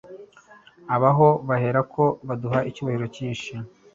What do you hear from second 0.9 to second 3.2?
Abaho baherako baduha icyubahiro